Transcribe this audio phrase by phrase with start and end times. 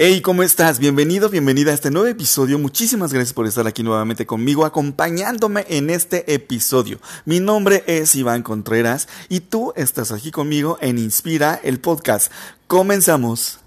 [0.00, 0.78] Hey, ¿cómo estás?
[0.78, 2.56] Bienvenido, bienvenida a este nuevo episodio.
[2.60, 7.00] Muchísimas gracias por estar aquí nuevamente conmigo, acompañándome en este episodio.
[7.24, 12.30] Mi nombre es Iván Contreras y tú estás aquí conmigo en Inspira el podcast.
[12.68, 13.58] Comenzamos.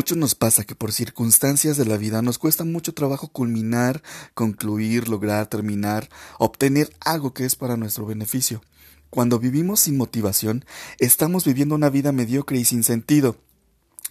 [0.00, 4.02] Muchos nos pasa que por circunstancias de la vida nos cuesta mucho trabajo culminar,
[4.32, 8.62] concluir, lograr, terminar, obtener algo que es para nuestro beneficio.
[9.10, 10.64] Cuando vivimos sin motivación,
[11.00, 13.36] estamos viviendo una vida mediocre y sin sentido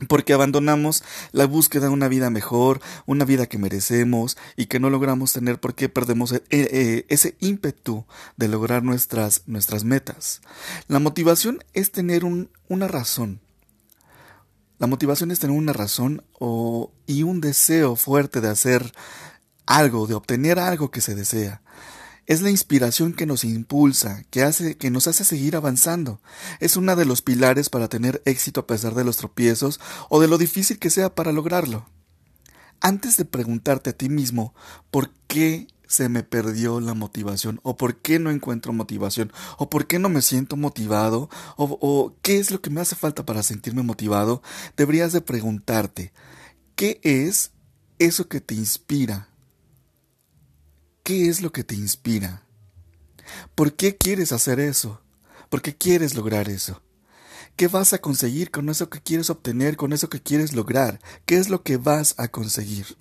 [0.08, 4.92] porque abandonamos la búsqueda de una vida mejor, una vida que merecemos y que no
[4.92, 8.06] logramos tener porque perdemos eh, eh, ese ímpetu
[8.38, 10.42] de lograr nuestras, nuestras metas.
[10.88, 13.42] La motivación es tener una razón,
[14.80, 18.94] la motivación es tener una razón o, y un deseo fuerte de hacer
[19.66, 21.62] algo, de obtener algo que se desea.
[22.26, 26.22] Es la inspiración que nos impulsa, que hace, que nos hace seguir avanzando.
[26.60, 30.28] Es uno de los pilares para tener éxito a pesar de los tropiezos o de
[30.28, 31.86] lo difícil que sea para lograrlo.
[32.80, 34.54] Antes de preguntarte a ti mismo
[34.92, 39.88] por qué se me perdió la motivación o por qué no encuentro motivación o por
[39.88, 43.82] qué no me siento motivado o, qué es lo que me hace falta para sentirme
[43.82, 44.44] motivado,
[44.78, 46.14] deberías de preguntarte,
[46.76, 47.52] ¿qué es
[47.98, 49.30] eso que te inspira?
[51.02, 52.44] ¿Qué es lo que te inspira?
[53.56, 55.02] ¿Por qué quieres hacer eso?
[55.50, 56.84] ¿Por qué quieres lograr eso?
[57.56, 61.02] ¿Qué vas a conseguir con eso que quieres obtener, con eso que quieres lograr?
[61.26, 62.96] ¿Qué es lo que vas a conseguir?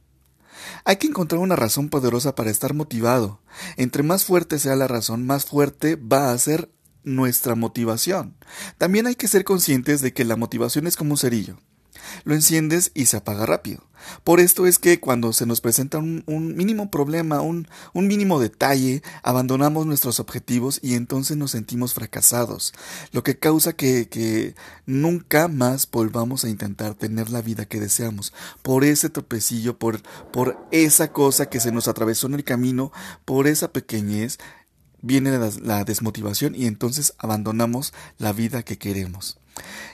[0.84, 3.40] Hay que encontrar una razón poderosa para estar motivado.
[3.76, 6.70] Entre más fuerte sea la razón, más fuerte va a ser
[7.04, 8.36] nuestra motivación.
[8.76, 11.58] También hay que ser conscientes de que la motivación es como un cerillo
[12.24, 13.88] lo enciendes y se apaga rápido.
[14.24, 16.24] Por esto es que cuando se nos presenta un,
[16.56, 22.72] mínimo problema, un, un, mínimo detalle, abandonamos nuestros objetivos y entonces nos sentimos fracasados,
[23.12, 24.54] lo que causa que, que
[24.86, 28.32] nunca más volvamos a intentar tener la vida que deseamos,
[28.62, 32.92] por ese tropecillo, por, por esa cosa que se nos atravesó en el camino,
[33.24, 34.38] por esa pequeñez,
[35.02, 39.38] viene la desmotivación y entonces abandonamos la vida que queremos.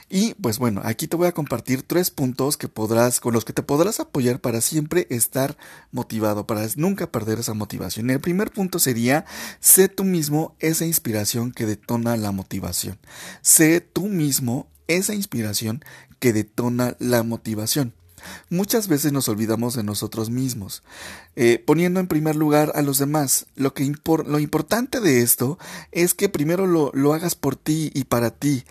[0.09, 3.53] Y pues bueno, aquí te voy a compartir tres puntos que podrás, con los que
[3.53, 5.57] te podrás apoyar para siempre estar
[5.91, 8.09] motivado, para nunca perder esa motivación.
[8.09, 9.25] El primer punto sería,
[9.59, 12.99] sé tú mismo esa inspiración que detona la motivación.
[13.41, 15.83] Sé tú mismo esa inspiración
[16.19, 17.93] que detona la motivación.
[18.49, 20.83] Muchas veces nos olvidamos de nosotros mismos,
[21.35, 23.47] eh, poniendo en primer lugar a los demás.
[23.55, 23.91] Lo, que
[24.25, 25.57] lo importante de esto
[25.91, 28.63] es que primero lo, lo hagas por ti y para ti.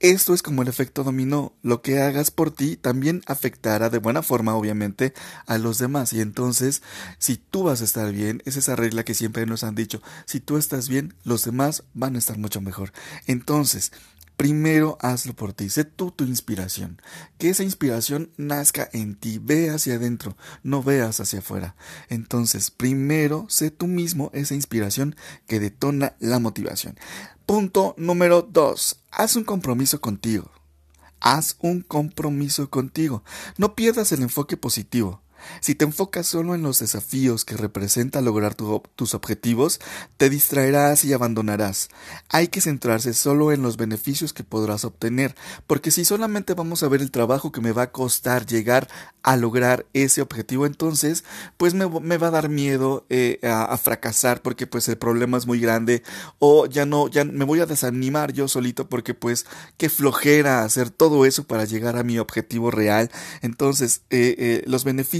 [0.00, 1.54] Esto es como el efecto dominó.
[1.62, 5.14] Lo que hagas por ti también afectará de buena forma, obviamente,
[5.46, 6.12] a los demás.
[6.12, 6.82] Y entonces,
[7.18, 10.02] si tú vas a estar bien, es esa regla que siempre nos han dicho.
[10.26, 12.92] Si tú estás bien, los demás van a estar mucho mejor.
[13.26, 13.90] Entonces,
[14.36, 17.00] Primero hazlo por ti, sé tú tu inspiración.
[17.38, 21.74] Que esa inspiración nazca en ti, ve hacia adentro, no veas hacia afuera.
[22.10, 26.98] Entonces, primero sé tú mismo esa inspiración que detona la motivación.
[27.46, 30.50] Punto número dos, haz un compromiso contigo.
[31.20, 33.24] Haz un compromiso contigo.
[33.56, 35.22] No pierdas el enfoque positivo.
[35.60, 39.80] Si te enfocas solo en los desafíos que representa lograr tus objetivos,
[40.16, 41.88] te distraerás y abandonarás.
[42.28, 45.34] Hay que centrarse solo en los beneficios que podrás obtener,
[45.66, 48.88] porque si solamente vamos a ver el trabajo que me va a costar llegar
[49.22, 51.24] a lograr ese objetivo, entonces
[51.56, 55.60] pues me, va a dar miedo eh, a, fracasar porque pues el problema es muy
[55.60, 56.04] grande
[56.38, 59.44] o ya no, ya me voy a desanimar yo solito porque pues
[59.76, 63.10] qué flojera hacer todo eso para llegar a mi objetivo real.
[63.42, 65.16] Entonces eh, eh, los beneficios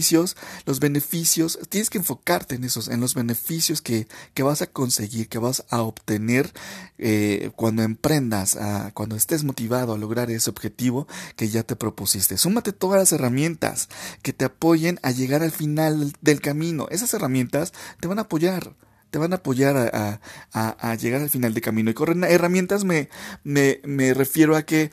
[0.65, 5.29] los beneficios, tienes que enfocarte en esos, en los beneficios que, que vas a conseguir,
[5.29, 6.53] que vas a obtener
[6.99, 8.59] eh, cuando emprendas,
[8.95, 11.07] cuando estés motivado a lograr ese objetivo
[11.37, 12.39] que ya te propusiste.
[12.39, 13.89] Súmate todas las herramientas
[14.23, 16.87] que te apoyen a llegar al final del camino.
[16.91, 18.75] Esas herramientas te van a apoyar
[19.11, 20.21] te van a apoyar a,
[20.53, 21.91] a, a, llegar al final del camino.
[21.91, 23.09] Y con herramientas me,
[23.45, 24.91] me, me refiero a que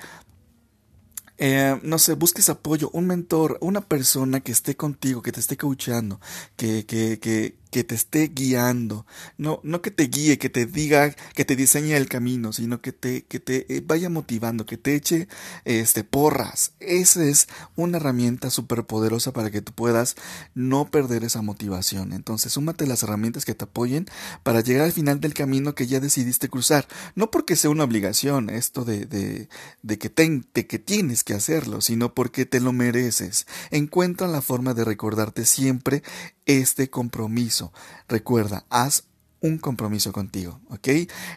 [1.46, 5.58] eh, no sé, busques apoyo, un mentor, una persona que esté contigo, que te esté
[5.58, 6.22] coachando,
[6.56, 9.08] que, que, que, que te esté guiando,
[9.40, 12.92] no, no que te guíe, que te diga, que te diseñe el camino, sino que
[12.92, 15.28] te, que te eh, vaya motivando, que te eche
[15.66, 16.74] este porras.
[16.80, 20.16] Esa es una herramienta súper poderosa para que tú puedas
[20.54, 22.14] no perder esa motivación.
[22.14, 24.06] Entonces, súmate las herramientas que te apoyen
[24.44, 26.88] para llegar al final del camino que ya decidiste cruzar.
[27.16, 29.50] No porque sea una obligación esto de, de,
[29.82, 33.48] de que, te, que tienes que hacerlo, sino porque te lo mereces.
[33.72, 36.04] Encuentra la forma de recordarte siempre
[36.46, 37.63] este compromiso.
[38.08, 39.04] Recuerda, haz
[39.44, 40.88] un compromiso contigo, ¿ok?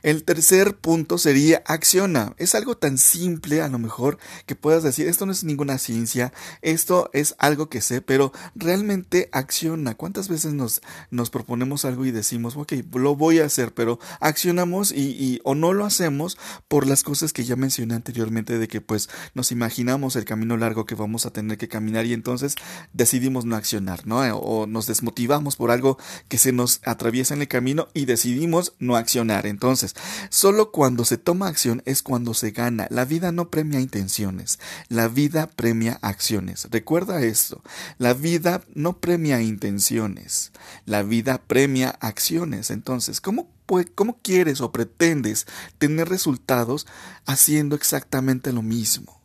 [0.05, 2.35] El tercer punto sería acciona.
[2.39, 6.33] Es algo tan simple a lo mejor que puedas decir, esto no es ninguna ciencia,
[6.63, 9.97] esto es algo que sé, pero realmente acciona.
[9.97, 14.93] ¿Cuántas veces nos, nos proponemos algo y decimos, ok, lo voy a hacer, pero accionamos
[14.93, 16.39] y, y o no lo hacemos
[16.69, 20.87] por las cosas que ya mencioné anteriormente de que pues nos imaginamos el camino largo
[20.87, 22.55] que vamos a tener que caminar y entonces
[22.93, 24.21] decidimos no accionar, ¿no?
[24.39, 25.99] O nos desmotivamos por algo
[26.29, 29.47] que se nos atraviesa en el camino y decidimos no accionar.
[29.47, 29.95] Entonces,
[30.29, 32.87] solo cuando se toma acción es cuando se gana.
[32.91, 34.59] La vida no premia intenciones,
[34.89, 36.69] la vida premia acciones.
[36.71, 37.63] Recuerda esto,
[37.99, 40.53] la vida no premia intenciones,
[40.85, 42.71] la vida premia acciones.
[42.71, 43.57] Entonces, ¿cómo
[43.97, 45.45] ¿Cómo quieres o pretendes
[45.79, 46.87] tener resultados
[47.27, 49.21] haciendo exactamente lo mismo?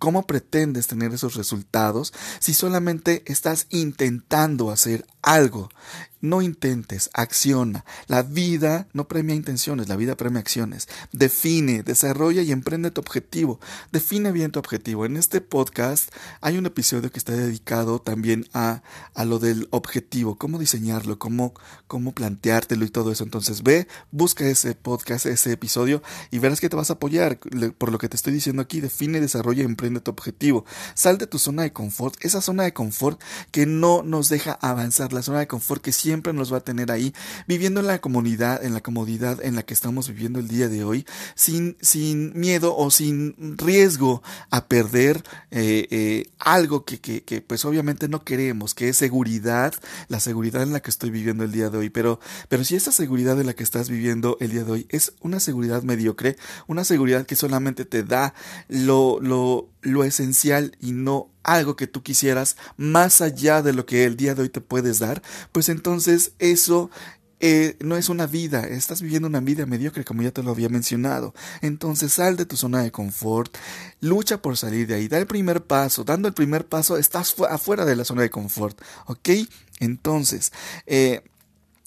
[0.00, 5.68] ¿Cómo pretendes tener esos resultados si solamente estás intentando hacer algo
[6.20, 7.84] no intentes, acciona.
[8.06, 10.88] La vida no premia intenciones, la vida premia acciones.
[11.12, 13.60] Define, desarrolla y emprende tu objetivo.
[13.92, 15.06] Define bien tu objetivo.
[15.06, 18.82] En este podcast hay un episodio que está dedicado también a,
[19.14, 21.54] a lo del objetivo, cómo diseñarlo, cómo,
[21.86, 23.24] cómo planteártelo y todo eso.
[23.24, 27.38] Entonces ve, busca ese podcast, ese episodio y verás que te vas a apoyar.
[27.78, 30.64] Por lo que te estoy diciendo aquí, define, desarrolla y emprende tu objetivo.
[30.94, 33.20] Sal de tu zona de confort, esa zona de confort
[33.50, 36.64] que no nos deja avanzar, la zona de confort que siempre siempre nos va a
[36.64, 37.14] tener ahí,
[37.46, 40.82] viviendo en la comunidad, en la comodidad en la que estamos viviendo el día de
[40.82, 44.20] hoy, sin, sin miedo o sin riesgo
[44.50, 45.22] a perder
[45.52, 49.72] eh, eh, algo que, que, pues obviamente no queremos, que es seguridad,
[50.08, 51.90] la seguridad en la que estoy viviendo el día de hoy.
[51.90, 52.18] Pero,
[52.48, 55.38] pero si esa seguridad en la que estás viviendo el día de hoy es una
[55.38, 56.36] seguridad mediocre,
[56.66, 58.34] una seguridad que solamente te da
[58.66, 64.04] lo, lo, lo esencial y no algo que tú quisieras más allá de lo que
[64.04, 65.22] el día de hoy te puedes dar,
[65.52, 66.90] pues entonces eso
[67.42, 70.68] eh, no es una vida, estás viviendo una vida mediocre como ya te lo había
[70.68, 71.34] mencionado.
[71.62, 73.56] Entonces sal de tu zona de confort,
[74.00, 77.86] lucha por salir de ahí, da el primer paso, dando el primer paso estás afuera
[77.86, 79.30] de la zona de confort, ¿ok?
[79.78, 80.52] Entonces,
[80.86, 81.22] eh,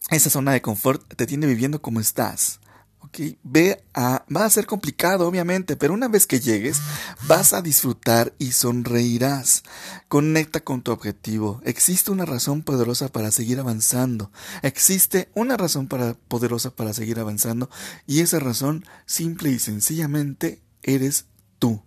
[0.09, 2.59] esa zona de confort te tiene viviendo como estás.
[3.43, 6.81] Ve a, va a ser complicado, obviamente, pero una vez que llegues,
[7.27, 9.63] vas a disfrutar y sonreirás.
[10.07, 11.61] Conecta con tu objetivo.
[11.63, 14.31] Existe una razón poderosa para seguir avanzando.
[14.61, 17.69] Existe una razón para, poderosa para seguir avanzando
[18.07, 21.25] y esa razón, simple y sencillamente, eres
[21.59, 21.83] tú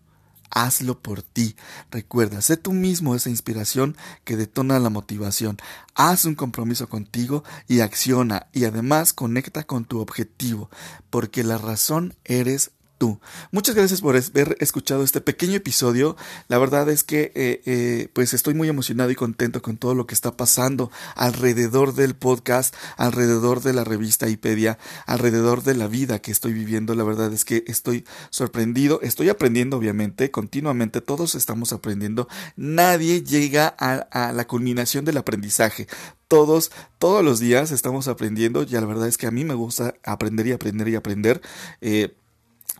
[0.50, 1.56] hazlo por ti.
[1.90, 5.58] Recuerda, sé tú mismo esa inspiración que detona la motivación.
[5.94, 10.70] Haz un compromiso contigo y acciona y además conecta con tu objetivo,
[11.10, 13.20] porque la razón eres tú.
[13.50, 16.16] Muchas gracias por haber escuchado este pequeño episodio.
[16.48, 20.06] La verdad es que eh, eh, pues estoy muy emocionado y contento con todo lo
[20.06, 26.20] que está pasando alrededor del podcast, alrededor de la revista Ipedia, alrededor de la vida
[26.20, 26.94] que estoy viviendo.
[26.94, 32.28] La verdad es que estoy sorprendido, estoy aprendiendo obviamente, continuamente todos estamos aprendiendo.
[32.56, 35.87] Nadie llega a, la culminación del aprendizaje
[36.28, 39.94] todos, todos los días estamos aprendiendo y la verdad es que a mí me gusta
[40.04, 41.40] aprender y aprender y aprender.
[41.81, 42.16] Eh,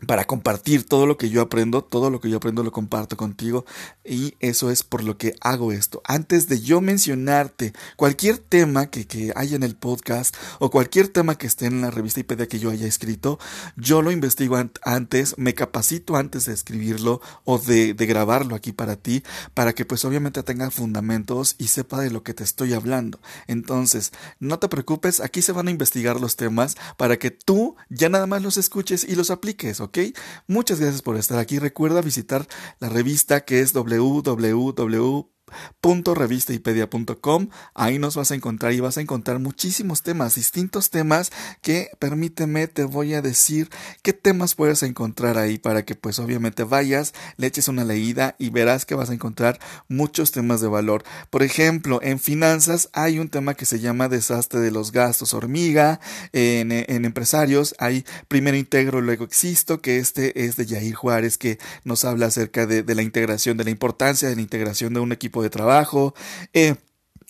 [0.05, 3.65] para compartir todo lo que yo aprendo, todo lo que yo aprendo lo comparto contigo
[4.05, 6.01] y eso es por lo que hago esto.
[6.05, 11.35] Antes de yo mencionarte cualquier tema que, que haya en el podcast o cualquier tema
[11.35, 13.39] que esté en la revista IPEDIA que yo haya escrito,
[13.75, 18.97] yo lo investigo antes, me capacito antes de escribirlo o de, de grabarlo aquí para
[18.97, 19.23] ti,
[19.55, 23.19] para que pues obviamente tenga fundamentos y sepa de lo que te estoy hablando.
[23.47, 28.09] Entonces, no te preocupes, aquí se van a investigar los temas para que tú ya
[28.09, 29.76] nada más los escuches y los apliques.
[29.81, 29.99] ¿Ok?
[30.47, 31.59] Muchas gracias por estar aquí.
[31.59, 32.47] Recuerda visitar
[32.79, 35.36] la revista que es www
[35.81, 41.89] .revistaipedia.com ahí nos vas a encontrar y vas a encontrar muchísimos temas, distintos temas que
[41.99, 43.69] permíteme te voy a decir
[44.01, 48.49] qué temas puedes encontrar ahí para que pues obviamente vayas, le eches una leída y
[48.49, 51.03] verás que vas a encontrar muchos temas de valor.
[51.29, 55.99] Por ejemplo, en finanzas hay un tema que se llama desastre de los gastos hormiga,
[56.33, 56.71] en,
[57.05, 62.27] empresarios hay primero integro, luego existo, que este es de Yair Juárez que nos habla
[62.27, 66.13] acerca de la integración, de la importancia de la integración de un equipo de trabajo,
[66.53, 66.75] eh,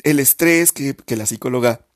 [0.03, 1.86] el estrés que, que la psicóloga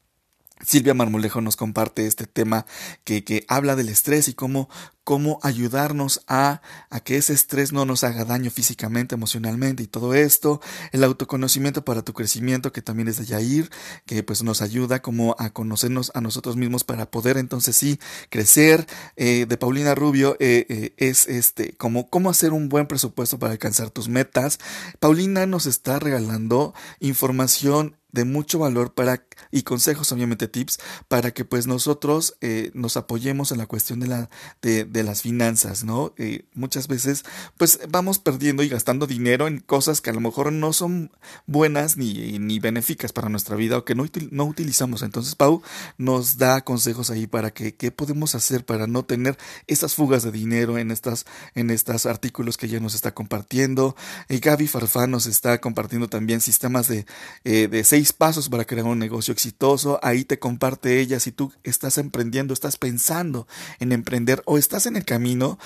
[0.66, 2.66] Silvia Marmolejo nos comparte este tema
[3.04, 4.70] que, que habla del estrés y cómo,
[5.04, 10.14] cómo ayudarnos a, a que ese estrés no nos haga daño físicamente, emocionalmente y todo
[10.14, 10.62] esto.
[10.92, 13.70] El autoconocimiento para tu crecimiento, que también es de Yair,
[14.06, 18.00] que pues nos ayuda como a conocernos a nosotros mismos para poder entonces sí
[18.30, 18.88] crecer.
[19.16, 23.54] Eh, de Paulina Rubio eh, eh, es este, como cómo hacer un buen presupuesto para
[23.54, 24.60] alcanzar tus metas.
[25.00, 31.46] Paulina nos está regalando información de mucho valor para y consejos obviamente tips para que
[31.46, 34.30] pues nosotros eh, nos apoyemos en la cuestión de la
[34.62, 37.24] de, de las finanzas no eh, muchas veces
[37.58, 41.12] pues vamos perdiendo y gastando dinero en cosas que a lo mejor no son
[41.46, 45.02] buenas ni, ni benéficas para nuestra vida o que no, no utilizamos.
[45.04, 45.62] Entonces Pau
[45.98, 49.38] nos da consejos ahí para que qué podemos hacer para no tener
[49.68, 51.26] esas fugas de dinero en estas
[51.56, 53.96] en estos artículos que ella nos está compartiendo.
[54.30, 57.06] Y Gaby Farfán nos está compartiendo también sistemas de,
[57.44, 60.00] eh, de seis pasos para crear un negocio exitoso.
[60.02, 63.48] Ahí te comparte ella si tú estás emprendiendo, estás pensando
[63.80, 65.58] en emprender o estás en el camino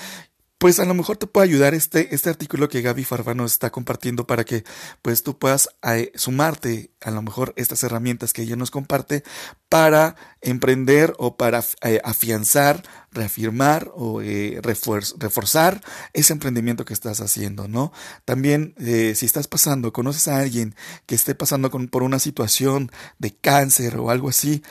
[0.58, 4.26] pues a lo mejor te puede ayudar este, este artículo que Gaby Farfano está compartiendo
[4.26, 4.64] para que
[5.02, 9.22] pues tú puedas eh, sumarte a lo mejor estas herramientas que ella nos comparte
[9.68, 12.82] para emprender o para eh, afianzar,
[13.16, 15.82] reafirmar o eh, reforzar
[16.12, 17.92] ese emprendimiento que estás haciendo, ¿no?
[18.24, 20.74] También si estás pasando, conoces a alguien
[21.06, 24.62] que esté pasando por una situación de cáncer o algo así,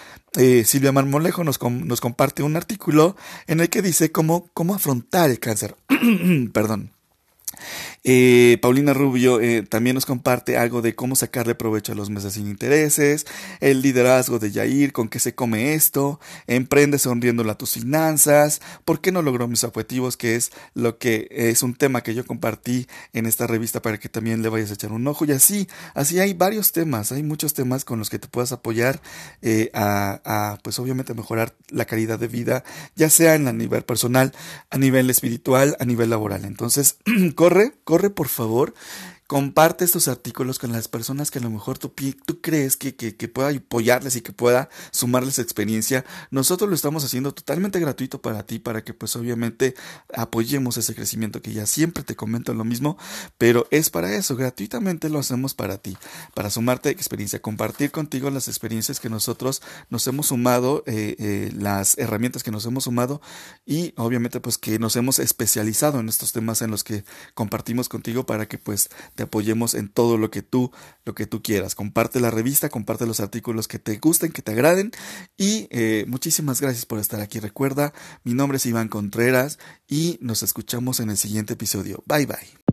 [0.66, 3.16] Silvia Marmolejo nos, nos comparte un artículo
[3.48, 5.75] en el que dice cómo, cómo afrontar el cáncer.
[6.54, 6.95] Perdón.
[8.04, 12.34] Eh, Paulina Rubio eh, también nos comparte algo de cómo sacarle provecho a los meses
[12.34, 13.26] sin intereses,
[13.60, 19.02] el liderazgo de Yair, con qué se come esto, emprende sonriéndole a tus finanzas, por
[19.02, 22.88] qué no logró mis objetivos, que es lo que es un tema que yo compartí
[23.14, 25.26] en esta revista para que también le vayas a echar un ojo.
[25.26, 29.02] Y así, así hay varios temas, hay muchos temas con los que te puedas apoyar
[29.42, 32.64] eh, a, pues obviamente mejorar la calidad de vida,
[32.96, 34.34] ya sea en a nivel personal,
[34.70, 36.46] a nivel espiritual, a nivel laboral.
[36.46, 36.98] Entonces,
[37.46, 38.74] corre, corre por favor
[39.27, 41.91] comparte estos artículos con las personas que a lo mejor tú,
[42.25, 46.05] tú crees que, que, que, pueda apoyarles y que pueda sumarles experiencia.
[46.29, 49.74] Nosotros lo estamos haciendo totalmente gratuito para ti, para que pues obviamente
[50.13, 52.98] apoyemos ese crecimiento que ya siempre te comento lo mismo,
[53.38, 55.98] pero es para eso, gratuitamente lo hacemos para ti,
[56.36, 61.98] para sumarte experiencia, compartir contigo las experiencias que nosotros nos hemos sumado, eh, eh, las
[61.98, 63.22] herramientas que nos hemos sumado
[63.65, 67.03] y obviamente pues que nos hemos especializado en estos temas en los que
[67.34, 70.72] compartimos contigo para que pues te apoyemos en todo lo que tú,
[71.05, 71.75] lo que tú quieras.
[71.75, 74.91] Comparte la revista, comparte los artículos que te gusten, que te agraden
[75.38, 77.39] y eh, muchísimas gracias por estar aquí.
[77.39, 77.93] Recuerda,
[78.24, 82.03] mi nombre es Iván Contreras y nos escuchamos en el siguiente episodio.
[82.05, 82.64] Bye bye.